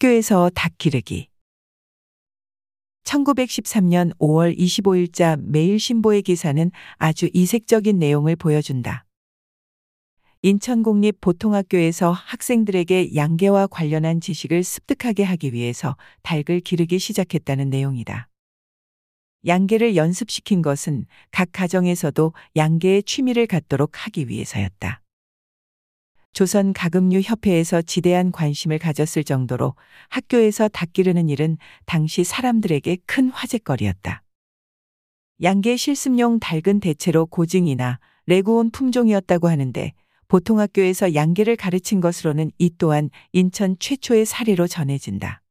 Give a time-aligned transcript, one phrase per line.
[0.00, 1.28] 학교에서 닭 기르기.
[3.04, 9.04] 1913년 5월 25일자 매일신보의 기사는 아주 이색적인 내용을 보여준다.
[10.40, 18.28] 인천공립 보통학교에서 학생들에게 양계와 관련한 지식을 습득하게 하기 위해서 닭을 기르기 시작했다는 내용이다.
[19.46, 25.02] 양계를 연습시킨 것은 각 가정에서도 양계의 취미를 갖도록 하기 위해서였다.
[26.32, 29.74] 조선 가금류 협회에서 지대한 관심을 가졌을 정도로
[30.08, 34.22] 학교에서 닭 기르는 일은 당시 사람들에게 큰 화제거리였다.
[35.42, 39.92] 양계 실습용 닭은 대체로 고증이나 레구온 품종이었다고 하는데
[40.28, 45.42] 보통 학교에서 양계를 가르친 것으로는 이 또한 인천 최초의 사례로 전해진다.